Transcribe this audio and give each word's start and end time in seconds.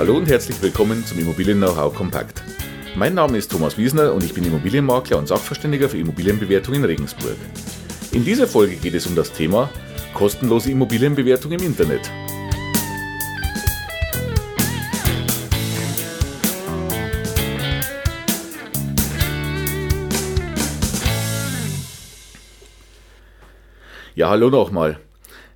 Hallo 0.00 0.16
und 0.16 0.30
herzlich 0.30 0.62
willkommen 0.62 1.04
zum 1.04 1.18
Immobilien-Know-how 1.18 1.94
Kompakt. 1.94 2.42
Mein 2.96 3.12
Name 3.12 3.36
ist 3.36 3.52
Thomas 3.52 3.76
Wiesner 3.76 4.14
und 4.14 4.24
ich 4.24 4.32
bin 4.32 4.44
Immobilienmakler 4.44 5.18
und 5.18 5.28
Sachverständiger 5.28 5.90
für 5.90 5.98
Immobilienbewertung 5.98 6.74
in 6.74 6.86
Regensburg. 6.86 7.36
In 8.12 8.24
dieser 8.24 8.46
Folge 8.46 8.76
geht 8.76 8.94
es 8.94 9.06
um 9.06 9.14
das 9.14 9.30
Thema 9.30 9.68
kostenlose 10.14 10.70
Immobilienbewertung 10.70 11.52
im 11.52 11.62
Internet. 11.62 12.10
Ja, 24.14 24.30
hallo 24.30 24.48
nochmal. 24.48 24.98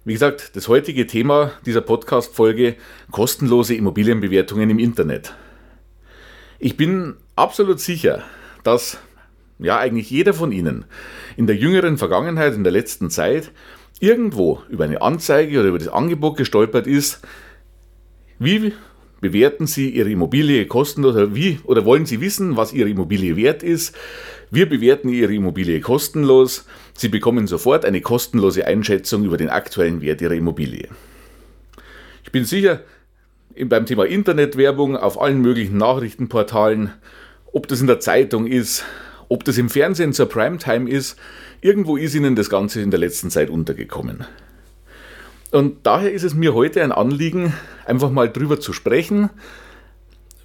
Wie 0.06 0.12
gesagt, 0.12 0.54
das 0.54 0.68
heutige 0.68 1.06
Thema 1.06 1.52
dieser 1.64 1.80
Podcast-Folge 1.80 2.76
kostenlose 3.10 3.74
Immobilienbewertungen 3.74 4.68
im 4.68 4.78
Internet. 4.78 5.34
Ich 6.58 6.76
bin 6.76 7.14
absolut 7.36 7.80
sicher, 7.80 8.22
dass 8.64 8.98
ja 9.58 9.78
eigentlich 9.78 10.10
jeder 10.10 10.34
von 10.34 10.52
Ihnen 10.52 10.84
in 11.38 11.46
der 11.46 11.56
jüngeren 11.56 11.96
Vergangenheit, 11.96 12.52
in 12.52 12.64
der 12.64 12.72
letzten 12.72 13.08
Zeit, 13.08 13.50
irgendwo 13.98 14.60
über 14.68 14.84
eine 14.84 15.00
Anzeige 15.00 15.60
oder 15.60 15.70
über 15.70 15.78
das 15.78 15.88
Angebot 15.88 16.36
gestolpert 16.36 16.86
ist, 16.86 17.22
wie 18.38 18.74
bewerten 19.24 19.66
Sie 19.66 19.88
Ihre 19.88 20.10
Immobilie 20.10 20.66
kostenlos 20.66 21.14
oder 21.14 21.34
wie 21.34 21.58
oder 21.64 21.86
wollen 21.86 22.04
Sie 22.04 22.20
wissen, 22.20 22.58
was 22.58 22.74
Ihre 22.74 22.90
Immobilie 22.90 23.36
wert 23.36 23.62
ist? 23.62 23.96
Wir 24.50 24.68
bewerten 24.68 25.08
Ihre 25.08 25.32
Immobilie 25.32 25.80
kostenlos. 25.80 26.66
Sie 26.92 27.08
bekommen 27.08 27.46
sofort 27.46 27.86
eine 27.86 28.02
kostenlose 28.02 28.66
Einschätzung 28.66 29.24
über 29.24 29.38
den 29.38 29.48
aktuellen 29.48 30.02
Wert 30.02 30.20
Ihrer 30.20 30.34
Immobilie. 30.34 30.88
Ich 32.22 32.32
bin 32.32 32.44
sicher, 32.44 32.82
beim 33.64 33.86
Thema 33.86 34.04
Internetwerbung 34.04 34.94
auf 34.94 35.18
allen 35.18 35.40
möglichen 35.40 35.78
Nachrichtenportalen, 35.78 36.92
ob 37.50 37.66
das 37.66 37.80
in 37.80 37.86
der 37.86 38.00
Zeitung 38.00 38.46
ist, 38.46 38.84
ob 39.30 39.42
das 39.44 39.56
im 39.56 39.70
Fernsehen 39.70 40.12
zur 40.12 40.28
Primetime 40.28 40.90
ist, 40.90 41.16
irgendwo 41.62 41.96
ist 41.96 42.14
Ihnen 42.14 42.36
das 42.36 42.50
Ganze 42.50 42.82
in 42.82 42.90
der 42.90 43.00
letzten 43.00 43.30
Zeit 43.30 43.48
untergekommen. 43.48 44.26
Und 45.54 45.86
daher 45.86 46.12
ist 46.12 46.24
es 46.24 46.34
mir 46.34 46.52
heute 46.52 46.82
ein 46.82 46.90
Anliegen, 46.90 47.52
einfach 47.84 48.10
mal 48.10 48.28
drüber 48.28 48.58
zu 48.58 48.72
sprechen, 48.72 49.30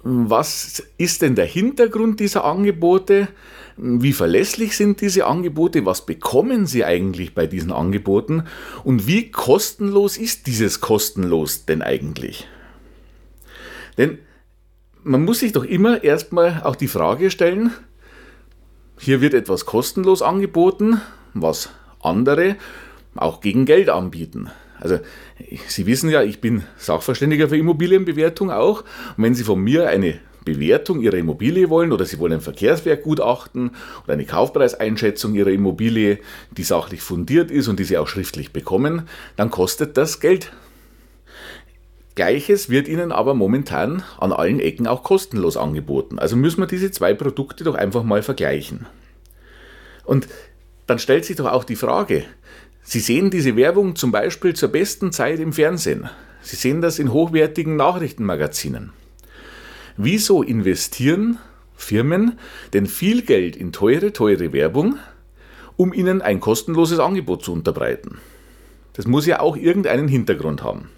was 0.04 0.84
ist 0.98 1.22
denn 1.22 1.34
der 1.34 1.46
Hintergrund 1.46 2.20
dieser 2.20 2.44
Angebote? 2.44 3.26
Wie 3.76 4.12
verlässlich 4.12 4.76
sind 4.76 5.00
diese 5.00 5.26
Angebote? 5.26 5.84
Was 5.84 6.06
bekommen 6.06 6.64
Sie 6.64 6.84
eigentlich 6.84 7.34
bei 7.34 7.48
diesen 7.48 7.72
Angeboten? 7.72 8.44
Und 8.84 9.08
wie 9.08 9.32
kostenlos 9.32 10.16
ist 10.16 10.46
dieses 10.46 10.80
kostenlos 10.80 11.66
denn 11.66 11.82
eigentlich? 11.82 12.46
Denn 13.98 14.18
man 15.02 15.24
muss 15.24 15.40
sich 15.40 15.50
doch 15.50 15.64
immer 15.64 16.04
erstmal 16.04 16.62
auch 16.62 16.76
die 16.76 16.86
Frage 16.86 17.32
stellen, 17.32 17.72
hier 18.96 19.20
wird 19.20 19.34
etwas 19.34 19.66
kostenlos 19.66 20.22
angeboten, 20.22 21.00
was 21.34 21.68
andere 22.00 22.54
auch 23.16 23.40
gegen 23.40 23.64
Geld 23.64 23.88
anbieten. 23.88 24.50
Also 24.80 24.98
Sie 25.68 25.86
wissen 25.86 26.10
ja, 26.10 26.22
ich 26.22 26.40
bin 26.40 26.64
Sachverständiger 26.76 27.48
für 27.48 27.56
Immobilienbewertung 27.56 28.50
auch. 28.50 28.80
Und 29.16 29.24
wenn 29.24 29.34
Sie 29.34 29.44
von 29.44 29.60
mir 29.60 29.88
eine 29.88 30.18
Bewertung 30.44 31.00
Ihrer 31.00 31.18
Immobilie 31.18 31.68
wollen 31.68 31.92
oder 31.92 32.04
Sie 32.04 32.18
wollen 32.18 32.34
ein 32.34 32.40
Verkehrswerkgutachten 32.40 33.70
oder 34.04 34.12
eine 34.14 34.24
Kaufpreiseinschätzung 34.24 35.34
Ihrer 35.34 35.50
Immobilie, 35.50 36.18
die 36.56 36.64
sachlich 36.64 37.02
fundiert 37.02 37.50
ist 37.50 37.68
und 37.68 37.78
die 37.78 37.84
Sie 37.84 37.98
auch 37.98 38.08
schriftlich 38.08 38.52
bekommen, 38.52 39.08
dann 39.36 39.50
kostet 39.50 39.96
das 39.96 40.20
Geld. 40.20 40.52
Gleiches 42.14 42.68
wird 42.68 42.88
Ihnen 42.88 43.12
aber 43.12 43.34
momentan 43.34 44.02
an 44.18 44.32
allen 44.32 44.60
Ecken 44.60 44.86
auch 44.86 45.02
kostenlos 45.02 45.56
angeboten. 45.56 46.18
Also 46.18 46.36
müssen 46.36 46.60
wir 46.60 46.66
diese 46.66 46.90
zwei 46.90 47.14
Produkte 47.14 47.64
doch 47.64 47.74
einfach 47.74 48.02
mal 48.02 48.22
vergleichen. 48.22 48.86
Und 50.04 50.26
dann 50.86 50.98
stellt 50.98 51.24
sich 51.24 51.36
doch 51.36 51.46
auch 51.46 51.64
die 51.64 51.76
Frage, 51.76 52.24
Sie 52.82 53.00
sehen 53.00 53.30
diese 53.30 53.56
Werbung 53.56 53.96
zum 53.96 54.10
Beispiel 54.12 54.54
zur 54.54 54.70
besten 54.70 55.12
Zeit 55.12 55.38
im 55.38 55.52
Fernsehen. 55.52 56.08
Sie 56.42 56.56
sehen 56.56 56.80
das 56.80 56.98
in 56.98 57.12
hochwertigen 57.12 57.76
Nachrichtenmagazinen. 57.76 58.92
Wieso 59.96 60.42
investieren 60.42 61.38
Firmen 61.76 62.38
denn 62.72 62.86
viel 62.86 63.22
Geld 63.22 63.56
in 63.56 63.72
teure, 63.72 64.12
teure 64.12 64.52
Werbung, 64.52 64.98
um 65.76 65.92
ihnen 65.92 66.22
ein 66.22 66.40
kostenloses 66.40 66.98
Angebot 66.98 67.44
zu 67.44 67.52
unterbreiten? 67.52 68.18
Das 68.94 69.06
muss 69.06 69.26
ja 69.26 69.40
auch 69.40 69.56
irgendeinen 69.56 70.08
Hintergrund 70.08 70.62
haben. 70.62 70.88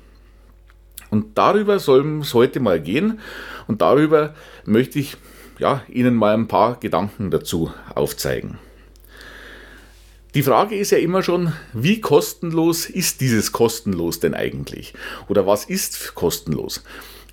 Und 1.11 1.37
darüber 1.37 1.79
soll 1.79 2.21
es 2.21 2.33
heute 2.33 2.59
mal 2.61 2.81
gehen 2.81 3.21
und 3.67 3.83
darüber 3.83 4.35
möchte 4.65 4.99
ich 4.99 5.17
ja, 5.59 5.83
Ihnen 5.89 6.15
mal 6.15 6.35
ein 6.35 6.49
paar 6.49 6.81
Gedanken 6.81 7.31
dazu 7.31 7.71
aufzeigen. 7.95 8.59
Die 10.35 10.43
Frage 10.43 10.77
ist 10.77 10.91
ja 10.91 10.99
immer 10.99 11.23
schon, 11.23 11.53
wie 11.75 12.01
kostenlos 12.01 12.89
ist 12.89 13.21
dieses 13.21 13.53
kostenlos 13.53 14.19
denn 14.19 14.33
eigentlich? 14.33 14.95
Oder 15.29 15.47
was 15.47 15.67
ist 15.67 16.15
kostenlos? 16.15 16.83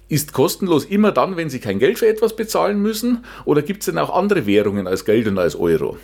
Ist 0.10 0.34
kostenlos 0.34 0.84
immer 0.84 1.14
dann, 1.14 1.38
wenn 1.38 1.50
Sie 1.50 1.60
kein 1.60 1.80
Geld 1.80 2.00
für 2.00 2.08
etwas 2.08 2.36
bezahlen 2.36 2.82
müssen? 2.82 3.24
Oder 3.46 3.62
gibt 3.62 3.82
es 3.82 3.86
denn 3.86 3.98
auch 3.98 4.14
andere 4.14 4.46
Währungen 4.46 4.86
als 4.86 5.06
Geld 5.06 5.28
und 5.28 5.38
als 5.38 5.56
Euro? 5.56 5.98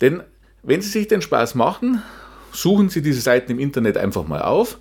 Denn 0.00 0.22
wenn 0.64 0.82
Sie 0.82 0.88
sich 0.88 1.06
den 1.06 1.22
Spaß 1.22 1.54
machen, 1.54 2.02
suchen 2.50 2.88
Sie 2.88 3.02
diese 3.02 3.20
Seiten 3.20 3.52
im 3.52 3.60
Internet 3.60 3.98
einfach 3.98 4.26
mal 4.26 4.42
auf. 4.42 4.78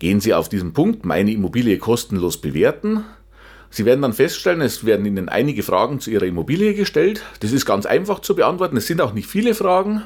Gehen 0.00 0.20
Sie 0.20 0.34
auf 0.34 0.48
diesen 0.48 0.72
Punkt, 0.72 1.04
meine 1.04 1.30
Immobilie 1.30 1.78
kostenlos 1.78 2.40
bewerten 2.40 3.04
Sie 3.70 3.84
werden 3.84 4.02
dann 4.02 4.12
feststellen, 4.12 4.60
es 4.60 4.84
werden 4.84 5.04
Ihnen 5.04 5.28
einige 5.28 5.62
Fragen 5.62 6.00
zu 6.00 6.10
Ihrer 6.10 6.24
Immobilie 6.24 6.74
gestellt. 6.74 7.22
Das 7.40 7.52
ist 7.52 7.66
ganz 7.66 7.86
einfach 7.86 8.20
zu 8.20 8.34
beantworten. 8.34 8.76
Es 8.76 8.86
sind 8.86 9.00
auch 9.00 9.12
nicht 9.12 9.28
viele 9.28 9.54
Fragen. 9.54 10.02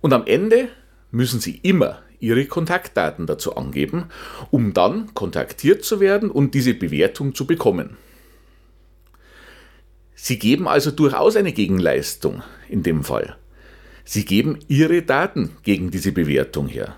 Und 0.00 0.12
am 0.12 0.26
Ende 0.26 0.68
müssen 1.10 1.40
Sie 1.40 1.60
immer 1.62 2.00
Ihre 2.18 2.46
Kontaktdaten 2.46 3.26
dazu 3.26 3.56
angeben, 3.56 4.04
um 4.50 4.72
dann 4.72 5.12
kontaktiert 5.14 5.84
zu 5.84 6.00
werden 6.00 6.30
und 6.30 6.54
diese 6.54 6.74
Bewertung 6.74 7.34
zu 7.34 7.46
bekommen. 7.46 7.96
Sie 10.14 10.38
geben 10.38 10.68
also 10.68 10.92
durchaus 10.92 11.34
eine 11.36 11.52
Gegenleistung 11.52 12.42
in 12.68 12.84
dem 12.84 13.02
Fall. 13.02 13.36
Sie 14.04 14.24
geben 14.24 14.58
Ihre 14.68 15.02
Daten 15.02 15.50
gegen 15.64 15.90
diese 15.90 16.12
Bewertung 16.12 16.68
her. 16.68 16.94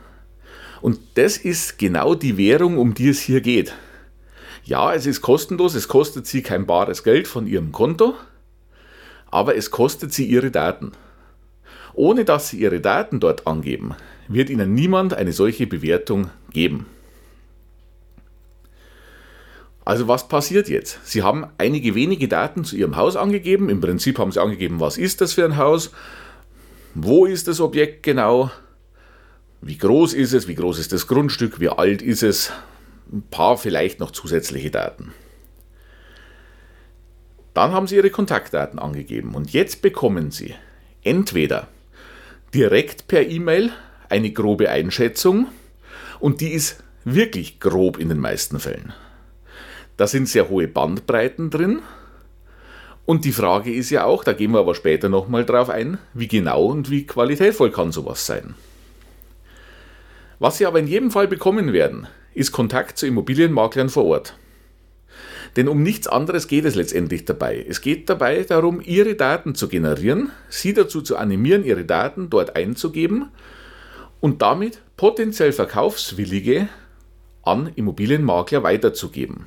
Und 0.83 0.99
das 1.15 1.39
ist 1.39 1.79
genau 1.79 2.15
die 2.15 2.37
Währung, 2.37 2.77
um 2.77 2.93
die 2.93 3.09
es 3.09 3.21
hier 3.21 3.41
geht. 3.41 3.75
Ja, 4.65 4.95
es 4.95 5.05
ist 5.05 5.21
kostenlos, 5.21 5.75
es 5.75 5.89
kostet 5.89 6.27
Sie 6.27 6.43
kein 6.43 6.65
bares 6.65 7.05
Geld 7.05 7.29
von 7.29 7.47
Ihrem 7.47 7.71
Konto, 7.71 8.15
aber 9.31 9.57
es 9.57 9.71
kostet 9.71 10.15
Sie 10.15 10.25
Ihre 10.25 10.51
Daten. 10.51 10.93
Ohne 11.93 12.25
dass 12.25 12.49
Sie 12.49 12.61
Ihre 12.61 12.81
Daten 12.81 13.21
dort 13.21 13.47
angeben, 13.47 13.95
wird 14.27 14.49
Ihnen 14.49 14.73
niemand 14.73 15.13
eine 15.13 15.35
solche 15.35 15.67
Bewertung 15.67 16.31
geben. 16.51 16.87
Also 19.85 20.09
was 20.09 20.29
passiert 20.29 20.71
jetzt? 20.71 20.99
Sie 21.05 21.23
haben 21.23 21.47
einige 21.59 21.95
wenige 21.95 22.27
Daten 22.27 22.65
zu 22.65 22.75
Ihrem 22.75 22.97
Haus 22.97 23.17
angegeben. 23.17 23.69
Im 23.69 23.83
Prinzip 23.83 24.19
haben 24.19 24.33
Sie 24.33 24.41
angegeben, 24.41 24.81
was 24.81 24.97
ist 24.97 25.21
das 25.21 25.35
für 25.35 25.45
ein 25.45 25.59
Haus, 25.59 25.91
wo 26.95 27.27
ist 27.27 27.49
das 27.49 27.61
Objekt 27.61 28.03
genau, 28.03 28.51
wie 29.61 29.77
groß 29.77 30.15
ist 30.15 30.33
es, 30.33 30.49
wie 30.49 30.55
groß 30.55 30.79
ist 30.79 30.95
das 30.95 31.07
Grundstück, 31.07 31.61
wie 31.61 31.69
alt 31.69 32.01
ist 32.01 32.23
es, 32.23 32.51
ein 33.13 33.23
paar 33.31 33.57
vielleicht 33.57 34.01
noch 34.01 34.11
zusätzliche 34.11 34.71
Daten. 34.71 35.13
Dann 37.55 37.73
haben 37.73 37.87
Sie 37.87 37.97
Ihre 37.97 38.11
Kontaktdaten 38.11 38.79
angegeben 38.79 39.35
und 39.35 39.53
jetzt 39.53 39.81
bekommen 39.81 40.31
Sie 40.31 40.55
entweder 41.03 41.69
direkt 42.53 43.07
per 43.07 43.27
E-Mail 43.29 43.71
eine 44.09 44.31
grobe 44.31 44.71
Einschätzung 44.71 45.49
und 46.19 46.41
die 46.41 46.53
ist 46.53 46.83
wirklich 47.05 47.61
grob 47.61 47.99
in 47.99 48.09
den 48.09 48.19
meisten 48.19 48.59
Fällen. 48.59 48.93
Da 49.97 50.07
sind 50.07 50.29
sehr 50.29 50.49
hohe 50.49 50.67
Bandbreiten 50.67 51.51
drin 51.51 51.81
und 53.07 53.25
die 53.25 53.33
Frage 53.33 53.73
ist 53.73 53.91
ja 53.91 54.05
auch, 54.05 54.25
da 54.25 54.33
gehen 54.33 54.53
wir 54.53 54.61
aber 54.61 54.75
später 54.75 55.09
nochmal 55.09 55.45
drauf 55.45 55.69
ein, 55.69 55.99
wie 56.15 56.29
genau 56.29 56.65
und 56.65 56.91
wie 56.91 57.07
qualitätvoll 57.07 57.71
kann 57.71 57.93
sowas 57.93 58.27
sein. 58.27 58.55
Was 60.39 60.59
Sie 60.59 60.67
aber 60.67 60.81
in 60.81 60.87
jedem 60.89 61.11
Fall 61.11 61.29
bekommen 61.29 61.73
werden, 61.73 62.09
ist 62.35 62.53
Kontakt 62.53 62.99
zu 62.99 63.07
Immobilienmaklern 63.07 63.89
vor 63.89 64.05
Ort. 64.05 64.37
Denn 65.57 65.69
um 65.69 65.83
nichts 65.83 66.09
anderes 66.09 66.49
geht 66.49 66.65
es 66.65 66.75
letztendlich 66.75 67.25
dabei. 67.25 67.65
Es 67.69 67.81
geht 67.81 68.11
dabei 68.11 68.43
darum, 68.43 68.81
Ihre 68.85 69.15
Daten 69.15 69.55
zu 69.55 69.69
generieren, 69.69 70.33
Sie 70.49 70.73
dazu 70.73 71.01
zu 71.01 71.17
animieren, 71.17 71.65
Ihre 71.65 71.85
Daten 71.85 72.29
dort 72.29 72.57
einzugeben 72.57 73.31
und 74.21 74.43
damit 74.43 74.81
potenziell 74.97 75.53
Verkaufswillige 75.53 76.69
an 77.43 77.71
Immobilienmakler 77.75 78.63
weiterzugeben. 78.63 79.47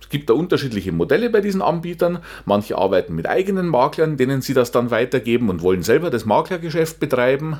Es 0.00 0.08
gibt 0.08 0.28
da 0.28 0.34
unterschiedliche 0.34 0.92
Modelle 0.92 1.30
bei 1.30 1.40
diesen 1.40 1.62
Anbietern. 1.62 2.18
Manche 2.44 2.76
arbeiten 2.76 3.14
mit 3.14 3.26
eigenen 3.26 3.68
Maklern, 3.68 4.18
denen 4.18 4.42
sie 4.42 4.52
das 4.52 4.70
dann 4.70 4.90
weitergeben 4.90 5.48
und 5.48 5.62
wollen 5.62 5.82
selber 5.82 6.10
das 6.10 6.26
Maklergeschäft 6.26 7.00
betreiben. 7.00 7.58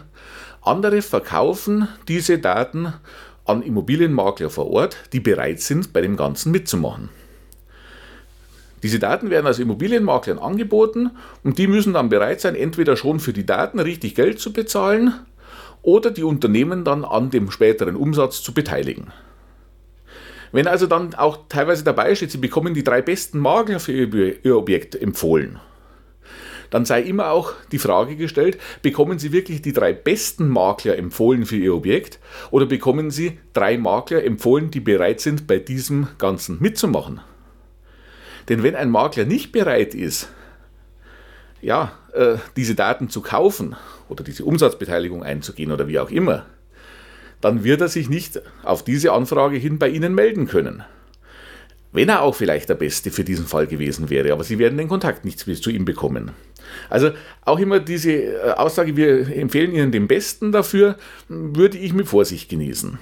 Andere 0.61 1.01
verkaufen 1.01 1.89
diese 2.09 2.39
Daten 2.39 2.93
an 3.45 3.63
Immobilienmakler 3.63 4.51
vor 4.51 4.71
Ort, 4.71 4.97
die 5.13 5.21
bereit 5.21 5.61
sind, 5.61 5.93
bei 5.93 6.01
dem 6.01 6.17
Ganzen 6.17 6.53
mitzumachen. 6.53 7.09
Diese 8.83 8.99
Daten 8.99 9.31
werden 9.31 9.47
also 9.47 9.63
Immobilienmaklern 9.63 10.39
angeboten 10.39 11.13
und 11.45 11.59
die 11.59 11.69
müssen 11.69 11.93
dann 11.93 12.09
bereit 12.09 12.41
sein, 12.41 12.57
entweder 12.57 12.97
schon 12.97 13.21
für 13.21 13.33
die 13.33 13.47
Daten 13.47 13.79
richtig 13.79 14.15
Geld 14.15 14.41
zu 14.41 14.53
bezahlen 14.53 15.15
oder 15.83 16.11
die 16.11 16.25
Unternehmen 16.25 16.85
dann 16.85 17.05
an 17.05 17.31
dem 17.31 17.51
späteren 17.51 17.97
Umsatz 17.97 18.43
zu 18.43 18.53
beteiligen. 18.53 19.13
Wenn 20.51 20.67
also 20.67 20.87
dann 20.87 21.15
auch 21.15 21.39
teilweise 21.49 21.85
dabei 21.85 22.15
steht, 22.15 22.31
Sie 22.31 22.39
bekommen 22.39 22.75
die 22.75 22.85
drei 22.85 23.03
besten 23.03 23.39
Makler 23.39 23.81
für 23.81 23.93
Ihr 23.93 24.57
Objekt 24.57 25.01
empfohlen, 25.01 25.61
dann 26.73 26.87
sei 26.87 27.03
immer 27.03 27.31
auch 27.31 27.53
die 27.71 27.79
Frage 27.79 28.17
gestellt, 28.17 28.59
bekommen 28.81 29.19
Sie 29.19 29.31
wirklich 29.31 29.61
die 29.61 29.75
drei 29.75 29.93
besten 29.93 30.49
Makler 30.49 30.97
empfohlen 30.97 31.45
für 31.45 31.57
Ihr 31.57 31.75
Objekt 31.75 32.19
oder 32.51 32.65
bekommen 32.65 33.11
Sie 33.11 33.39
drei 33.53 33.77
Makler 33.77 34.25
empfohlen, 34.25 34.71
die 34.71 34.81
bereit 34.81 35.21
sind, 35.21 35.47
bei 35.47 35.59
diesem 35.59 36.09
Ganzen 36.17 36.57
mitzumachen? 36.61 37.21
Denn 38.49 38.63
wenn 38.63 38.75
ein 38.75 38.89
Makler 38.91 39.27
nicht 39.27 39.53
bereit 39.53 39.95
ist, 39.95 40.31
ja, 41.61 41.93
äh, 42.15 42.37
diese 42.57 42.75
Daten 42.75 43.11
zu 43.11 43.21
kaufen 43.21 43.77
oder 44.09 44.25
diese 44.25 44.47
Umsatzbeteiligung 44.47 45.23
einzugehen 45.23 45.73
oder 45.73 45.89
wie 45.89 45.99
auch 45.99 46.11
immer, 46.11 46.47
dann 47.43 47.65
wird 47.65 47.83
er 47.83 47.89
sich 47.89 48.09
nicht 48.09 48.41
auf 48.63 48.83
diese 48.83 49.13
Anfrage 49.13 49.59
hin 49.59 49.79
bei 49.79 49.91
Ihnen 49.91 50.15
melden 50.15 50.47
können. 50.47 50.85
Wenn 51.93 52.09
er 52.09 52.23
auch 52.23 52.35
vielleicht 52.35 52.69
der 52.71 52.75
Beste 52.75 53.11
für 53.11 53.23
diesen 53.23 53.47
Fall 53.47 53.67
gewesen 53.67 54.09
wäre, 54.09 54.33
aber 54.33 54.45
Sie 54.45 54.59
werden 54.59 54.79
den 54.79 54.89
Kontakt 54.89 55.25
nicht 55.25 55.39
zu 55.39 55.71
ihm 55.71 55.85
bekommen. 55.85 56.31
Also 56.89 57.11
auch 57.45 57.59
immer 57.59 57.81
diese 57.81 58.13
äh, 58.13 58.53
Aussage, 58.53 58.97
wir 58.97 59.29
empfehlen 59.37 59.75
Ihnen 59.75 59.93
den 59.93 60.09
Besten 60.09 60.53
dafür, 60.53 60.97
würde 61.29 61.79
ich 61.79 61.93
mit 61.93 62.09
Vorsicht 62.09 62.49
genießen. 62.49 62.99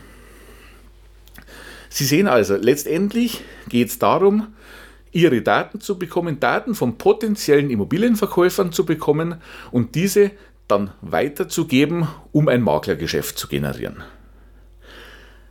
Sie 1.88 2.04
sehen 2.04 2.28
also, 2.28 2.56
letztendlich 2.56 3.42
geht 3.68 3.88
es 3.88 3.98
darum, 3.98 4.48
Ihre 5.12 5.42
Daten 5.42 5.80
zu 5.80 5.98
bekommen, 5.98 6.38
Daten 6.38 6.74
von 6.74 6.96
potenziellen 6.96 7.68
Immobilienverkäufern 7.70 8.72
zu 8.72 8.86
bekommen 8.86 9.36
und 9.72 9.96
diese 9.96 10.30
dann 10.68 10.92
weiterzugeben, 11.00 12.06
um 12.30 12.46
ein 12.46 12.62
Maklergeschäft 12.62 13.36
zu 13.36 13.48
generieren. 13.48 14.04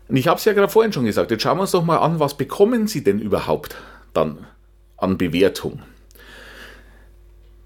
Und 0.09 0.17
ich 0.17 0.27
habe 0.27 0.39
es 0.39 0.45
ja 0.45 0.53
gerade 0.53 0.69
vorhin 0.69 0.91
schon 0.91 1.05
gesagt, 1.05 1.29
jetzt 1.29 1.43
schauen 1.43 1.57
wir 1.57 1.61
uns 1.61 1.71
doch 1.71 1.85
mal 1.85 1.99
an, 1.99 2.19
was 2.19 2.35
bekommen 2.35 2.87
Sie 2.87 3.03
denn 3.03 3.19
überhaupt 3.19 3.75
dann 4.13 4.47
an 4.97 5.19
Bewertung? 5.19 5.83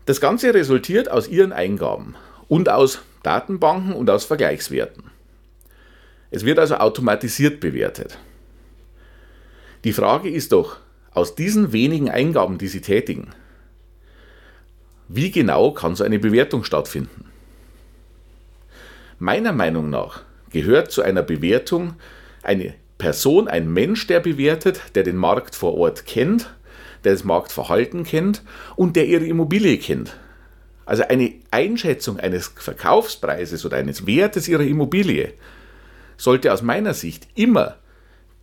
Das 0.05 0.19
Ganze 0.19 0.53
resultiert 0.53 1.09
aus 1.09 1.29
Ihren 1.29 1.53
Eingaben 1.53 2.15
und 2.49 2.67
aus 2.67 3.01
Datenbanken 3.23 3.93
und 3.93 4.09
aus 4.09 4.25
Vergleichswerten. 4.25 5.05
Es 6.31 6.43
wird 6.43 6.59
also 6.59 6.75
automatisiert 6.75 7.61
bewertet. 7.61 8.17
Die 9.85 9.93
Frage 9.93 10.29
ist 10.29 10.51
doch, 10.51 10.77
aus 11.13 11.35
diesen 11.35 11.71
wenigen 11.71 12.09
Eingaben, 12.09 12.57
die 12.57 12.67
Sie 12.67 12.81
tätigen, 12.81 13.29
wie 15.07 15.31
genau 15.31 15.71
kann 15.71 15.95
so 15.95 16.03
eine 16.03 16.19
Bewertung 16.19 16.65
stattfinden? 16.65 17.25
Meiner 19.19 19.53
Meinung 19.53 19.89
nach 19.89 20.23
gehört 20.49 20.91
zu 20.91 21.01
einer 21.01 21.23
Bewertung 21.23 21.95
eine 22.43 22.75
Person, 22.97 23.47
ein 23.47 23.71
Mensch, 23.71 24.07
der 24.07 24.19
bewertet, 24.19 24.81
der 24.95 25.03
den 25.03 25.17
Markt 25.17 25.55
vor 25.55 25.75
Ort 25.75 26.05
kennt, 26.05 26.53
der 27.03 27.13
das 27.13 27.23
Marktverhalten 27.23 28.03
kennt 28.03 28.43
und 28.75 28.95
der 28.95 29.07
ihre 29.07 29.25
Immobilie 29.25 29.77
kennt. 29.77 30.15
Also 30.85 31.03
eine 31.03 31.33
Einschätzung 31.51 32.19
eines 32.19 32.51
Verkaufspreises 32.55 33.65
oder 33.65 33.77
eines 33.77 34.05
Wertes 34.05 34.47
ihrer 34.47 34.63
Immobilie 34.63 35.33
sollte 36.17 36.53
aus 36.53 36.61
meiner 36.61 36.93
Sicht 36.93 37.27
immer 37.35 37.77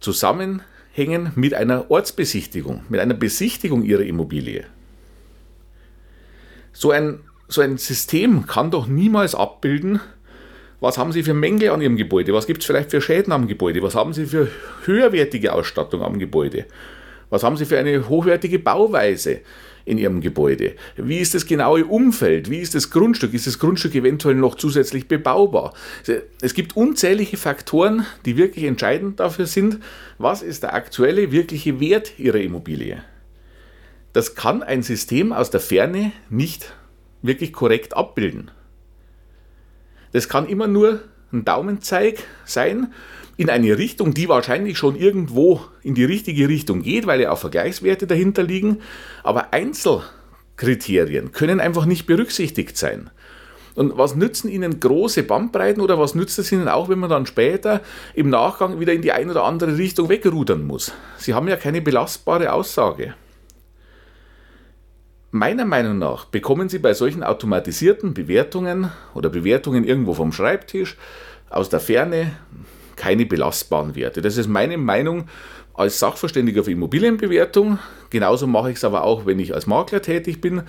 zusammenhängen 0.01 1.33
mit 1.35 1.55
einer 1.55 1.91
Ortsbesichtigung, 1.91 2.85
mit 2.89 3.01
einer 3.01 3.15
Besichtigung 3.15 3.83
ihrer 3.83 4.03
Immobilie. 4.03 4.65
So 6.73 6.91
ein, 6.91 7.21
so 7.49 7.61
ein 7.61 7.79
System 7.79 8.47
kann 8.47 8.71
doch 8.71 8.87
niemals 8.87 9.35
abbilden, 9.35 10.01
was 10.81 10.97
haben 10.99 11.13
Sie 11.13 11.23
für 11.23 11.35
Mängel 11.35 11.71
an 11.71 11.83
Ihrem 11.83 11.97
Gebäude? 11.97 12.33
Was 12.33 12.47
gibt 12.47 12.61
es 12.61 12.67
vielleicht 12.67 12.91
für 12.91 13.01
Schäden 13.01 13.33
am 13.33 13.47
Gebäude? 13.47 13.83
Was 13.83 13.95
haben 13.95 14.13
Sie 14.13 14.27
für 14.27 14.49
höherwertige 14.85 15.53
Ausstattung 15.53 16.03
am 16.03 16.19
Gebäude? 16.19 16.65
Was 17.29 17.43
haben 17.45 17.57
Sie 17.57 17.67
für 17.67 17.79
eine 17.79 18.09
hochwertige 18.09 18.59
Bauweise 18.59 19.41
in 19.85 19.99
Ihrem 19.99 20.21
Gebäude? 20.21 20.75
Wie 20.97 21.19
ist 21.19 21.35
das 21.35 21.47
genaue 21.47 21.85
Umfeld? 21.85 22.51
Wie 22.51 22.59
ist 22.59 22.75
das 22.75 22.91
Grundstück? 22.91 23.35
Ist 23.35 23.47
das 23.47 23.59
Grundstück 23.59 23.95
eventuell 23.95 24.35
noch 24.35 24.55
zusätzlich 24.55 25.07
bebaubar? 25.07 25.75
Es 26.41 26.55
gibt 26.55 26.77
unzählige 26.77 27.37
Faktoren, 27.37 28.07
die 28.25 28.37
wirklich 28.37 28.65
entscheidend 28.65 29.21
dafür 29.21 29.47
sind, 29.47 29.79
was 30.19 30.43
ist 30.43 30.63
der 30.63 30.75
aktuelle 30.75 31.31
wirkliche 31.31 31.79
Wert 31.79 32.19
Ihrer 32.19 32.41
Immobilie. 32.41 33.03
Das 34.13 34.35
kann 34.35 34.63
ein 34.63 34.83
System 34.83 35.33
aus 35.33 35.51
der 35.51 35.61
Ferne 35.61 36.13
nicht 36.31 36.73
wirklich 37.23 37.53
korrekt 37.53 37.97
abbilden. 37.97 38.51
Das 40.13 40.29
kann 40.29 40.47
immer 40.47 40.67
nur 40.67 41.01
ein 41.33 41.45
Daumenzeig 41.45 42.25
sein 42.45 42.93
in 43.37 43.49
eine 43.49 43.79
Richtung, 43.79 44.13
die 44.13 44.29
wahrscheinlich 44.29 44.77
schon 44.77 44.97
irgendwo 44.97 45.63
in 45.83 45.95
die 45.95 46.05
richtige 46.05 46.49
Richtung 46.49 46.83
geht, 46.83 47.07
weil 47.07 47.21
ja 47.21 47.31
auch 47.31 47.39
Vergleichswerte 47.39 48.07
dahinter 48.07 48.43
liegen. 48.43 48.81
Aber 49.23 49.53
Einzelkriterien 49.55 51.33
können 51.33 51.61
einfach 51.61 51.87
nicht 51.87 52.07
berücksichtigt 52.07 52.77
sein. 52.77 53.11
Und 53.77 53.97
was 53.97 54.15
nützen 54.15 54.51
Ihnen 54.51 54.81
große 54.81 55.23
Bandbreiten 55.23 55.81
oder 55.81 55.99
was 55.99 56.15
nützt 56.15 56.39
es 56.39 56.53
Ihnen 56.53 56.69
auch, 56.69 56.89
wenn 56.89 56.99
man 56.99 57.09
dann 57.09 57.25
später 57.25 57.81
im 58.15 58.29
Nachgang 58.29 58.81
wieder 58.81 58.93
in 58.93 59.01
die 59.01 59.13
eine 59.13 59.31
oder 59.31 59.45
andere 59.45 59.79
Richtung 59.79 60.09
wegrudern 60.09 60.67
muss? 60.67 60.93
Sie 61.17 61.33
haben 61.33 61.49
ja 61.49 61.57
keine 61.57 61.81
belastbare 61.81 62.53
Aussage. 62.53 63.15
Meiner 65.33 65.65
Meinung 65.65 65.99
nach 65.99 66.25
bekommen 66.25 66.69
Sie 66.69 66.81
bei 66.81 66.93
solchen 66.93 67.23
automatisierten 67.23 68.15
Bewertungen 68.15 68.91
oder 69.15 69.29
Bewertungen 69.29 69.85
irgendwo 69.85 70.13
vom 70.13 70.33
Schreibtisch 70.33 70.97
aus 71.51 71.69
der 71.69 71.79
Ferne 71.79 72.33
keine 72.97 73.27
belastbaren 73.27 73.95
Werte. 73.95 74.23
Das 74.23 74.37
ist 74.37 74.49
meine 74.49 74.77
Meinung 74.77 75.29
als 75.73 76.01
Sachverständiger 76.01 76.65
für 76.65 76.73
Immobilienbewertung. 76.73 77.79
Genauso 78.11 78.49
mache 78.49 78.73
ich 78.73 78.79
es 78.79 78.85
aber 78.85 79.05
auch, 79.05 79.25
wenn 79.25 79.39
ich 79.39 79.55
als 79.55 79.69
Makler 79.69 80.03
tätig 80.03 80.41
bin. 80.41 80.63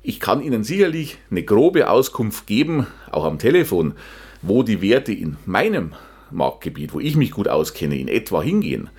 Ich 0.00 0.20
kann 0.20 0.42
Ihnen 0.42 0.62
sicherlich 0.62 1.18
eine 1.28 1.42
grobe 1.42 1.90
Auskunft 1.90 2.46
geben, 2.46 2.86
auch 3.10 3.24
am 3.24 3.40
Telefon, 3.40 3.94
wo 4.42 4.62
die 4.62 4.80
Werte 4.80 5.12
in 5.12 5.38
meinem 5.44 5.92
Marktgebiet, 6.30 6.94
wo 6.94 7.00
ich 7.00 7.16
mich 7.16 7.32
gut 7.32 7.48
auskenne, 7.48 7.98
in 7.98 8.06
etwa 8.06 8.42
hingehen. 8.42 8.90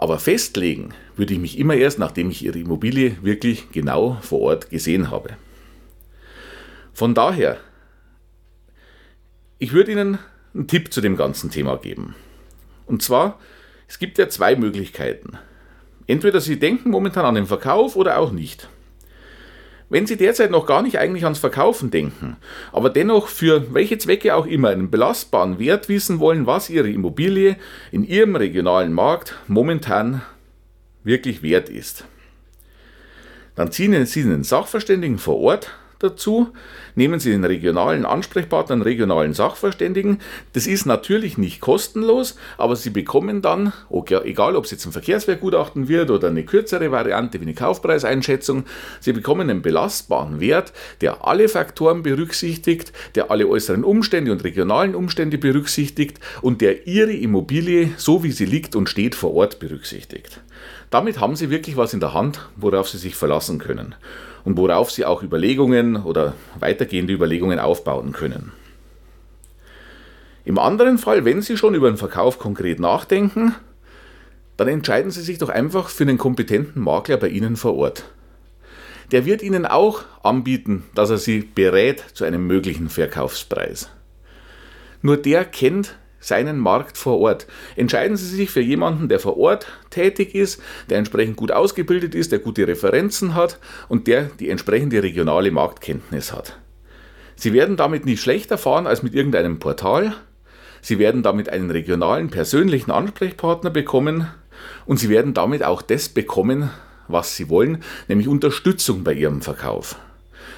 Aber 0.00 0.18
festlegen 0.18 0.94
würde 1.14 1.34
ich 1.34 1.40
mich 1.40 1.58
immer 1.58 1.74
erst, 1.74 1.98
nachdem 1.98 2.30
ich 2.30 2.42
Ihre 2.42 2.58
Immobilie 2.58 3.18
wirklich 3.20 3.70
genau 3.70 4.16
vor 4.22 4.40
Ort 4.40 4.70
gesehen 4.70 5.10
habe. 5.10 5.36
Von 6.94 7.14
daher, 7.14 7.58
ich 9.58 9.74
würde 9.74 9.92
Ihnen 9.92 10.18
einen 10.54 10.68
Tipp 10.68 10.90
zu 10.90 11.02
dem 11.02 11.18
ganzen 11.18 11.50
Thema 11.50 11.76
geben. 11.76 12.14
Und 12.86 13.02
zwar, 13.02 13.38
es 13.88 13.98
gibt 13.98 14.16
ja 14.16 14.30
zwei 14.30 14.56
Möglichkeiten. 14.56 15.36
Entweder 16.06 16.40
Sie 16.40 16.58
denken 16.58 16.88
momentan 16.88 17.26
an 17.26 17.34
den 17.34 17.46
Verkauf 17.46 17.94
oder 17.94 18.20
auch 18.20 18.32
nicht. 18.32 18.70
Wenn 19.90 20.06
Sie 20.06 20.16
derzeit 20.16 20.52
noch 20.52 20.66
gar 20.66 20.82
nicht 20.82 20.98
eigentlich 20.98 21.24
ans 21.24 21.40
Verkaufen 21.40 21.90
denken, 21.90 22.36
aber 22.72 22.90
dennoch 22.90 23.26
für 23.26 23.74
welche 23.74 23.98
Zwecke 23.98 24.36
auch 24.36 24.46
immer 24.46 24.68
einen 24.68 24.88
belastbaren 24.88 25.58
Wert 25.58 25.88
wissen 25.88 26.20
wollen, 26.20 26.46
was 26.46 26.70
Ihre 26.70 26.88
Immobilie 26.88 27.56
in 27.90 28.04
Ihrem 28.04 28.36
regionalen 28.36 28.92
Markt 28.92 29.34
momentan 29.48 30.22
wirklich 31.02 31.42
wert 31.42 31.68
ist, 31.68 32.04
dann 33.56 33.72
ziehen 33.72 34.06
Sie 34.06 34.22
einen 34.22 34.44
Sachverständigen 34.44 35.18
vor 35.18 35.40
Ort 35.40 35.72
dazu. 36.00 36.48
Nehmen 36.96 37.20
Sie 37.20 37.30
den 37.30 37.44
regionalen 37.44 38.04
Ansprechpartner, 38.04 38.74
einen 38.74 38.82
regionalen 38.82 39.34
Sachverständigen. 39.34 40.18
Das 40.52 40.66
ist 40.66 40.86
natürlich 40.86 41.38
nicht 41.38 41.60
kostenlos, 41.60 42.36
aber 42.58 42.74
Sie 42.74 42.90
bekommen 42.90 43.42
dann, 43.42 43.72
egal 44.24 44.56
ob 44.56 44.64
es 44.64 44.72
jetzt 44.72 44.86
ein 44.86 44.92
Verkehrswertgutachten 44.92 45.88
wird 45.88 46.10
oder 46.10 46.28
eine 46.28 46.44
kürzere 46.44 46.90
Variante 46.90 47.38
wie 47.40 47.44
eine 47.44 47.54
Kaufpreiseinschätzung, 47.54 48.64
Sie 49.00 49.12
bekommen 49.12 49.48
einen 49.48 49.62
belastbaren 49.62 50.40
Wert, 50.40 50.72
der 51.00 51.26
alle 51.26 51.48
Faktoren 51.48 52.02
berücksichtigt, 52.02 52.92
der 53.14 53.30
alle 53.30 53.46
äußeren 53.46 53.84
Umstände 53.84 54.32
und 54.32 54.42
regionalen 54.42 54.94
Umstände 54.94 55.38
berücksichtigt 55.38 56.18
und 56.42 56.60
der 56.60 56.86
Ihre 56.86 57.12
Immobilie, 57.12 57.92
so 57.96 58.24
wie 58.24 58.32
sie 58.32 58.46
liegt 58.46 58.74
und 58.74 58.88
steht, 58.88 59.14
vor 59.14 59.34
Ort 59.34 59.60
berücksichtigt. 59.60 60.40
Damit 60.90 61.20
haben 61.20 61.36
Sie 61.36 61.50
wirklich 61.50 61.76
was 61.76 61.94
in 61.94 62.00
der 62.00 62.14
Hand, 62.14 62.48
worauf 62.56 62.88
Sie 62.88 62.98
sich 62.98 63.14
verlassen 63.14 63.58
können 63.58 63.94
und 64.44 64.56
worauf 64.56 64.90
Sie 64.90 65.04
auch 65.04 65.22
Überlegungen 65.22 65.96
oder 65.96 66.34
weitergehende 66.58 67.12
Überlegungen 67.12 67.58
aufbauen 67.58 68.12
können. 68.12 68.52
Im 70.44 70.58
anderen 70.58 70.98
Fall, 70.98 71.24
wenn 71.24 71.42
Sie 71.42 71.56
schon 71.56 71.74
über 71.74 71.90
den 71.90 71.96
Verkauf 71.96 72.38
konkret 72.38 72.80
nachdenken, 72.80 73.54
dann 74.56 74.68
entscheiden 74.68 75.10
Sie 75.10 75.22
sich 75.22 75.38
doch 75.38 75.48
einfach 75.48 75.88
für 75.88 76.04
einen 76.04 76.18
kompetenten 76.18 76.82
Makler 76.82 77.16
bei 77.16 77.28
Ihnen 77.28 77.56
vor 77.56 77.76
Ort. 77.76 78.04
Der 79.12 79.24
wird 79.24 79.42
Ihnen 79.42 79.66
auch 79.66 80.02
anbieten, 80.22 80.84
dass 80.94 81.10
er 81.10 81.18
Sie 81.18 81.40
berät 81.40 82.04
zu 82.14 82.24
einem 82.24 82.46
möglichen 82.46 82.88
Verkaufspreis. 82.88 83.90
Nur 85.02 85.16
der 85.16 85.44
kennt 85.44 85.96
seinen 86.20 86.58
Markt 86.58 86.98
vor 86.98 87.18
Ort. 87.18 87.46
Entscheiden 87.76 88.16
Sie 88.16 88.26
sich 88.26 88.50
für 88.50 88.60
jemanden, 88.60 89.08
der 89.08 89.18
vor 89.18 89.38
Ort 89.38 89.66
tätig 89.88 90.34
ist, 90.34 90.62
der 90.88 90.98
entsprechend 90.98 91.36
gut 91.36 91.50
ausgebildet 91.50 92.14
ist, 92.14 92.30
der 92.30 92.38
gute 92.38 92.68
Referenzen 92.68 93.34
hat 93.34 93.58
und 93.88 94.06
der 94.06 94.24
die 94.38 94.50
entsprechende 94.50 95.02
regionale 95.02 95.50
Marktkenntnis 95.50 96.32
hat. 96.32 96.58
Sie 97.34 97.54
werden 97.54 97.76
damit 97.76 98.04
nicht 98.04 98.20
schlechter 98.20 98.58
fahren 98.58 98.86
als 98.86 99.02
mit 99.02 99.14
irgendeinem 99.14 99.58
Portal. 99.58 100.14
Sie 100.82 100.98
werden 100.98 101.22
damit 101.22 101.48
einen 101.48 101.70
regionalen, 101.70 102.28
persönlichen 102.28 102.90
Ansprechpartner 102.90 103.70
bekommen 103.70 104.28
und 104.84 104.98
Sie 104.98 105.08
werden 105.08 105.32
damit 105.32 105.64
auch 105.64 105.80
das 105.80 106.10
bekommen, 106.10 106.70
was 107.08 107.36
Sie 107.36 107.48
wollen, 107.48 107.82
nämlich 108.08 108.28
Unterstützung 108.28 109.04
bei 109.04 109.14
Ihrem 109.14 109.40
Verkauf. 109.40 109.96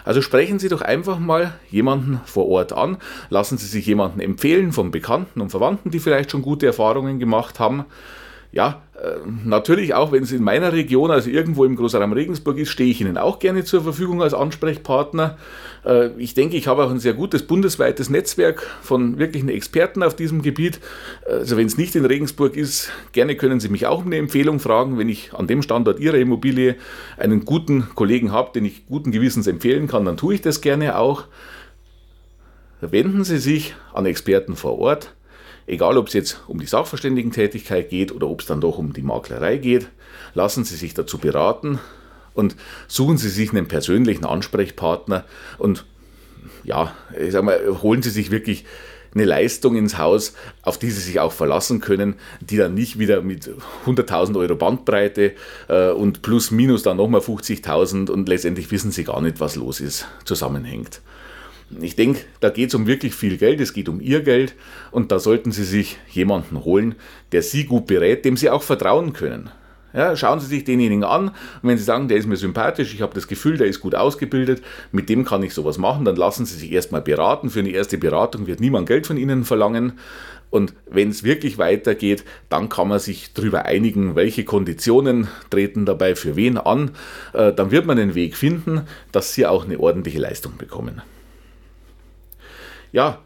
Also 0.04 0.22
sprechen 0.22 0.58
Sie 0.58 0.68
doch 0.68 0.82
einfach 0.82 1.18
mal 1.18 1.54
jemanden 1.70 2.20
vor 2.24 2.48
Ort 2.48 2.72
an, 2.72 2.98
lassen 3.30 3.58
Sie 3.58 3.66
sich 3.66 3.86
jemanden 3.86 4.20
empfehlen 4.20 4.72
von 4.72 4.90
Bekannten 4.90 5.40
und 5.40 5.50
Verwandten, 5.50 5.90
die 5.90 6.00
vielleicht 6.00 6.30
schon 6.30 6.42
gute 6.42 6.66
Erfahrungen 6.66 7.18
gemacht 7.18 7.60
haben. 7.60 7.84
Ja, 8.54 8.82
äh, 9.02 9.16
natürlich 9.46 9.94
auch, 9.94 10.12
wenn 10.12 10.24
es 10.24 10.30
in 10.30 10.44
meiner 10.44 10.74
Region, 10.74 11.10
also 11.10 11.30
irgendwo 11.30 11.64
im 11.64 11.74
Großraum 11.74 12.12
Regensburg 12.12 12.58
ist, 12.58 12.68
stehe 12.68 12.90
ich 12.90 13.00
Ihnen 13.00 13.16
auch 13.16 13.38
gerne 13.38 13.64
zur 13.64 13.82
Verfügung 13.82 14.22
als 14.22 14.34
Ansprechpartner. 14.34 15.38
Äh, 15.86 16.10
ich 16.18 16.34
denke, 16.34 16.58
ich 16.58 16.66
habe 16.66 16.84
auch 16.84 16.90
ein 16.90 17.00
sehr 17.00 17.14
gutes 17.14 17.46
bundesweites 17.46 18.10
Netzwerk 18.10 18.60
von 18.82 19.18
wirklichen 19.18 19.48
Experten 19.48 20.02
auf 20.02 20.14
diesem 20.14 20.42
Gebiet. 20.42 20.80
Also 21.26 21.56
wenn 21.56 21.66
es 21.66 21.78
nicht 21.78 21.96
in 21.96 22.04
Regensburg 22.04 22.54
ist, 22.54 22.90
gerne 23.12 23.36
können 23.36 23.58
Sie 23.58 23.70
mich 23.70 23.86
auch 23.86 24.00
um 24.00 24.06
eine 24.06 24.18
Empfehlung 24.18 24.60
fragen. 24.60 24.98
Wenn 24.98 25.08
ich 25.08 25.32
an 25.32 25.46
dem 25.46 25.62
Standort 25.62 25.98
Ihrer 25.98 26.18
Immobilie 26.18 26.76
einen 27.16 27.46
guten 27.46 27.88
Kollegen 27.94 28.32
habe, 28.32 28.52
den 28.52 28.66
ich 28.66 28.86
guten 28.86 29.12
Gewissens 29.12 29.46
empfehlen 29.46 29.88
kann, 29.88 30.04
dann 30.04 30.18
tue 30.18 30.34
ich 30.34 30.42
das 30.42 30.60
gerne 30.60 30.98
auch. 30.98 31.24
Wenden 32.82 33.24
Sie 33.24 33.38
sich 33.38 33.74
an 33.94 34.04
Experten 34.04 34.56
vor 34.56 34.78
Ort 34.78 35.14
Egal, 35.66 35.96
ob 35.96 36.08
es 36.08 36.14
jetzt 36.14 36.40
um 36.48 36.58
die 36.58 36.66
Sachverständigentätigkeit 36.66 37.88
geht 37.88 38.12
oder 38.12 38.28
ob 38.28 38.40
es 38.40 38.46
dann 38.46 38.60
doch 38.60 38.78
um 38.78 38.92
die 38.92 39.02
Maklerei 39.02 39.58
geht, 39.58 39.88
lassen 40.34 40.64
Sie 40.64 40.76
sich 40.76 40.94
dazu 40.94 41.18
beraten 41.18 41.78
und 42.34 42.56
suchen 42.88 43.18
Sie 43.18 43.28
sich 43.28 43.50
einen 43.50 43.68
persönlichen 43.68 44.24
Ansprechpartner 44.24 45.24
und 45.58 45.84
ja, 46.64 46.94
ich 47.18 47.32
sag 47.32 47.44
mal, 47.44 47.58
holen 47.82 48.02
Sie 48.02 48.10
sich 48.10 48.30
wirklich 48.30 48.64
eine 49.14 49.24
Leistung 49.24 49.76
ins 49.76 49.98
Haus, 49.98 50.34
auf 50.62 50.78
die 50.78 50.90
Sie 50.90 51.00
sich 51.00 51.20
auch 51.20 51.32
verlassen 51.32 51.80
können, 51.80 52.14
die 52.40 52.56
dann 52.56 52.74
nicht 52.74 52.98
wieder 52.98 53.22
mit 53.22 53.50
100.000 53.86 54.38
Euro 54.38 54.56
Bandbreite 54.56 55.32
äh, 55.68 55.90
und 55.90 56.22
plus 56.22 56.50
minus 56.50 56.82
dann 56.82 56.96
nochmal 56.96 57.20
50.000 57.20 58.10
und 58.10 58.28
letztendlich 58.28 58.70
wissen 58.70 58.90
Sie 58.90 59.04
gar 59.04 59.20
nicht, 59.20 59.40
was 59.40 59.56
los 59.56 59.80
ist, 59.80 60.06
zusammenhängt. 60.24 61.02
Ich 61.80 61.96
denke, 61.96 62.20
da 62.40 62.50
geht 62.50 62.68
es 62.68 62.74
um 62.74 62.86
wirklich 62.86 63.14
viel 63.14 63.38
Geld, 63.38 63.60
es 63.60 63.72
geht 63.72 63.88
um 63.88 64.00
Ihr 64.00 64.20
Geld 64.20 64.54
und 64.90 65.12
da 65.12 65.18
sollten 65.18 65.52
Sie 65.52 65.64
sich 65.64 65.98
jemanden 66.10 66.64
holen, 66.64 66.96
der 67.32 67.42
Sie 67.42 67.64
gut 67.64 67.86
berät, 67.86 68.24
dem 68.24 68.36
Sie 68.36 68.50
auch 68.50 68.62
vertrauen 68.62 69.12
können. 69.12 69.50
Ja, 69.94 70.16
schauen 70.16 70.40
Sie 70.40 70.46
sich 70.46 70.64
denjenigen 70.64 71.04
an 71.04 71.28
und 71.28 71.34
wenn 71.68 71.76
Sie 71.76 71.84
sagen, 71.84 72.08
der 72.08 72.16
ist 72.16 72.26
mir 72.26 72.36
sympathisch, 72.36 72.94
ich 72.94 73.02
habe 73.02 73.14
das 73.14 73.28
Gefühl, 73.28 73.58
der 73.58 73.66
ist 73.66 73.80
gut 73.80 73.94
ausgebildet, 73.94 74.62
mit 74.90 75.08
dem 75.08 75.24
kann 75.24 75.42
ich 75.42 75.52
sowas 75.52 75.76
machen, 75.76 76.04
dann 76.04 76.16
lassen 76.16 76.46
Sie 76.46 76.56
sich 76.56 76.72
erstmal 76.72 77.02
beraten. 77.02 77.50
Für 77.50 77.60
eine 77.60 77.70
erste 77.70 77.98
Beratung 77.98 78.46
wird 78.46 78.60
niemand 78.60 78.88
Geld 78.88 79.06
von 79.06 79.18
Ihnen 79.18 79.44
verlangen. 79.44 79.98
Und 80.48 80.74
wenn 80.90 81.08
es 81.08 81.24
wirklich 81.24 81.56
weitergeht, 81.56 82.24
dann 82.50 82.68
kann 82.68 82.88
man 82.88 82.98
sich 82.98 83.32
darüber 83.32 83.64
einigen, 83.64 84.16
welche 84.16 84.44
Konditionen 84.44 85.28
treten 85.48 85.86
dabei 85.86 86.14
für 86.14 86.36
wen 86.36 86.58
an. 86.58 86.90
Äh, 87.32 87.54
dann 87.54 87.70
wird 87.70 87.86
man 87.86 87.98
einen 87.98 88.14
Weg 88.14 88.36
finden, 88.36 88.82
dass 89.12 89.32
Sie 89.32 89.46
auch 89.46 89.64
eine 89.64 89.80
ordentliche 89.80 90.18
Leistung 90.18 90.58
bekommen 90.58 91.00
ja, 92.92 93.18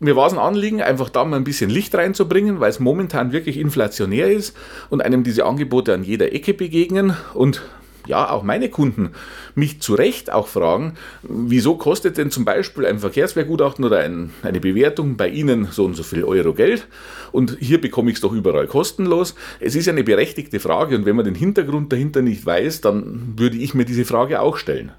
mir 0.00 0.16
war 0.16 0.26
es 0.26 0.32
ein 0.32 0.38
Anliegen, 0.38 0.82
einfach 0.82 1.08
da 1.08 1.24
mal 1.24 1.36
ein 1.36 1.44
bisschen 1.44 1.70
Licht 1.70 1.94
reinzubringen, 1.94 2.60
weil 2.60 2.70
es 2.70 2.80
momentan 2.80 3.32
wirklich 3.32 3.56
inflationär 3.58 4.30
ist 4.30 4.56
und 4.90 5.02
einem 5.02 5.22
diese 5.22 5.46
Angebote 5.46 5.94
an 5.94 6.02
jeder 6.02 6.32
Ecke 6.32 6.52
begegnen 6.52 7.16
und 7.32 7.62
ja, 8.06 8.30
auch 8.30 8.42
meine 8.42 8.68
Kunden 8.68 9.12
mich 9.54 9.80
zu 9.80 9.94
Recht 9.94 10.30
auch 10.30 10.48
fragen, 10.48 10.94
wieso 11.22 11.76
kostet 11.76 12.18
denn 12.18 12.30
zum 12.30 12.44
Beispiel 12.44 12.84
ein 12.84 12.98
Verkehrswehrgutachten 12.98 13.84
oder 13.84 14.00
ein, 14.00 14.30
eine 14.42 14.60
Bewertung 14.60 15.16
bei 15.16 15.28
Ihnen 15.28 15.68
so 15.70 15.84
und 15.84 15.94
so 15.94 16.02
viel 16.02 16.24
Euro 16.24 16.52
Geld 16.52 16.86
und 17.32 17.56
hier 17.60 17.80
bekomme 17.80 18.10
ich 18.10 18.16
es 18.16 18.20
doch 18.20 18.32
überall 18.32 18.66
kostenlos. 18.66 19.34
Es 19.60 19.74
ist 19.74 19.88
eine 19.88 20.04
berechtigte 20.04 20.60
Frage 20.60 20.96
und 20.96 21.06
wenn 21.06 21.16
man 21.16 21.24
den 21.24 21.34
Hintergrund 21.34 21.92
dahinter 21.92 22.20
nicht 22.20 22.44
weiß, 22.44 22.82
dann 22.82 23.34
würde 23.36 23.56
ich 23.56 23.74
mir 23.74 23.86
diese 23.86 24.04
Frage 24.04 24.40
auch 24.40 24.58
stellen. 24.58 24.92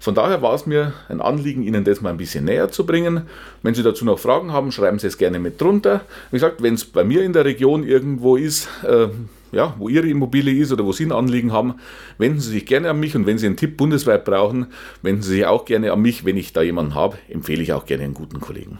Von 0.00 0.14
daher 0.14 0.40
war 0.40 0.54
es 0.54 0.64
mir 0.64 0.94
ein 1.10 1.20
Anliegen, 1.20 1.62
Ihnen 1.62 1.84
das 1.84 2.00
mal 2.00 2.08
ein 2.08 2.16
bisschen 2.16 2.46
näher 2.46 2.70
zu 2.70 2.86
bringen. 2.86 3.24
Wenn 3.62 3.74
Sie 3.74 3.82
dazu 3.82 4.06
noch 4.06 4.18
Fragen 4.18 4.50
haben, 4.50 4.72
schreiben 4.72 4.98
Sie 4.98 5.06
es 5.06 5.18
gerne 5.18 5.38
mit 5.38 5.60
drunter. 5.60 6.00
Wie 6.30 6.36
gesagt, 6.36 6.62
wenn 6.62 6.72
es 6.72 6.86
bei 6.86 7.04
mir 7.04 7.22
in 7.22 7.34
der 7.34 7.44
Region 7.44 7.84
irgendwo 7.84 8.36
ist, 8.36 8.66
äh, 8.82 9.08
ja, 9.52 9.74
wo 9.78 9.90
Ihre 9.90 10.08
Immobilie 10.08 10.62
ist 10.62 10.72
oder 10.72 10.86
wo 10.86 10.92
Sie 10.92 11.04
ein 11.04 11.12
Anliegen 11.12 11.52
haben, 11.52 11.74
wenden 12.16 12.40
Sie 12.40 12.50
sich 12.50 12.64
gerne 12.64 12.88
an 12.88 12.98
mich 12.98 13.14
und 13.14 13.26
wenn 13.26 13.36
Sie 13.36 13.44
einen 13.44 13.58
Tipp 13.58 13.76
bundesweit 13.76 14.24
brauchen, 14.24 14.68
wenden 15.02 15.20
Sie 15.20 15.34
sich 15.34 15.44
auch 15.44 15.66
gerne 15.66 15.92
an 15.92 16.00
mich. 16.00 16.24
Wenn 16.24 16.38
ich 16.38 16.54
da 16.54 16.62
jemanden 16.62 16.94
habe, 16.94 17.18
empfehle 17.28 17.62
ich 17.62 17.74
auch 17.74 17.84
gerne 17.84 18.04
einen 18.04 18.14
guten 18.14 18.40
Kollegen. 18.40 18.78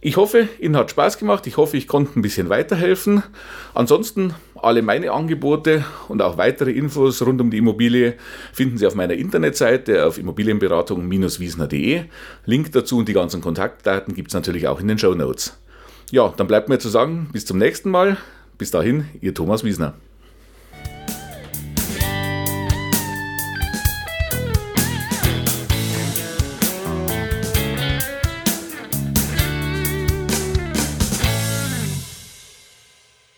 Ich 0.00 0.16
hoffe, 0.16 0.48
Ihnen 0.60 0.76
hat 0.76 0.92
Spaß 0.92 1.18
gemacht. 1.18 1.48
Ich 1.48 1.56
hoffe, 1.56 1.76
ich 1.76 1.88
konnte 1.88 2.16
ein 2.16 2.22
bisschen 2.22 2.48
weiterhelfen. 2.48 3.24
Ansonsten 3.74 4.34
alle 4.62 4.82
meine 4.82 5.12
Angebote 5.12 5.84
und 6.08 6.22
auch 6.22 6.36
weitere 6.38 6.70
Infos 6.72 7.24
rund 7.24 7.40
um 7.40 7.50
die 7.50 7.58
Immobilie 7.58 8.14
finden 8.52 8.78
Sie 8.78 8.86
auf 8.86 8.94
meiner 8.94 9.14
Internetseite 9.14 10.06
auf 10.06 10.18
immobilienberatung-wiesner.de. 10.18 12.04
Link 12.44 12.72
dazu 12.72 12.98
und 12.98 13.08
die 13.08 13.12
ganzen 13.12 13.40
Kontaktdaten 13.40 14.14
gibt 14.14 14.28
es 14.28 14.34
natürlich 14.34 14.68
auch 14.68 14.80
in 14.80 14.88
den 14.88 14.98
Show 14.98 15.14
Notes. 15.14 15.58
Ja, 16.10 16.32
dann 16.36 16.46
bleibt 16.46 16.68
mir 16.68 16.78
zu 16.78 16.88
sagen, 16.88 17.28
bis 17.32 17.44
zum 17.44 17.58
nächsten 17.58 17.90
Mal. 17.90 18.16
Bis 18.56 18.70
dahin, 18.70 19.08
Ihr 19.20 19.34
Thomas 19.34 19.62
Wiesner. 19.62 19.94